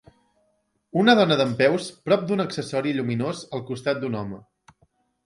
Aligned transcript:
Una 1.01 1.13
dona 1.19 1.35
dempeus 1.41 1.89
prop 2.07 2.23
d'un 2.31 2.41
accessori 2.45 2.95
lluminós 3.01 3.43
al 3.59 3.63
costat 3.69 4.01
d'un 4.05 4.19
home. 4.23 4.41